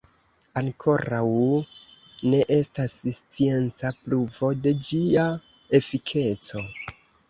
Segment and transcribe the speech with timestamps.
[0.61, 1.19] Ankoraŭ
[2.33, 5.31] ne estas scienca pruvo de ĝia
[5.83, 6.71] efikeco.